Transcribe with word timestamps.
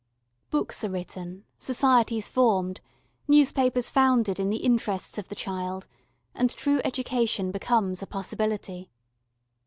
Books 0.49 0.83
are 0.83 0.89
written, 0.89 1.45
societies 1.59 2.27
formed, 2.27 2.81
newspapers 3.27 3.91
founded 3.91 4.39
in 4.39 4.49
the 4.49 4.63
interests 4.65 5.19
of 5.19 5.29
the 5.29 5.35
child, 5.35 5.85
and 6.33 6.49
true 6.49 6.81
education 6.83 7.51
becomes 7.51 8.01
a 8.01 8.07
possibility. 8.07 8.89